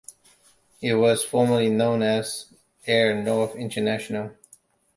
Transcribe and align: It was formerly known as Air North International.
It 0.81 0.95
was 0.95 1.23
formerly 1.23 1.69
known 1.69 2.01
as 2.01 2.51
Air 2.87 3.13
North 3.21 3.55
International. 3.55 4.31